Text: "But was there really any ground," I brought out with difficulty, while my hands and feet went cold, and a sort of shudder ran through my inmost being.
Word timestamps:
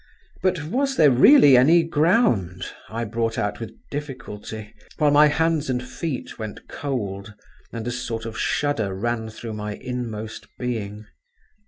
"But 0.41 0.63
was 0.63 0.95
there 0.95 1.11
really 1.11 1.55
any 1.55 1.83
ground," 1.83 2.65
I 2.89 3.03
brought 3.03 3.37
out 3.37 3.59
with 3.59 3.77
difficulty, 3.91 4.73
while 4.97 5.11
my 5.11 5.27
hands 5.27 5.69
and 5.69 5.83
feet 5.87 6.39
went 6.39 6.67
cold, 6.67 7.35
and 7.71 7.87
a 7.87 7.91
sort 7.91 8.25
of 8.25 8.35
shudder 8.35 8.95
ran 8.95 9.29
through 9.29 9.53
my 9.53 9.75
inmost 9.75 10.47
being. 10.57 11.05